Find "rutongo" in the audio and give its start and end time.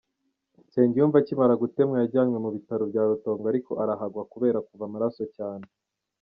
3.09-3.45